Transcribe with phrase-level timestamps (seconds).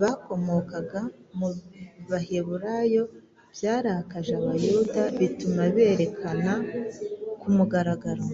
[0.00, 1.00] bakomokaga
[1.38, 1.48] mu
[2.08, 3.02] Baheburayo
[3.54, 6.54] byarakaje Abayahudi bituma berekana
[7.40, 8.24] ku mugaragaro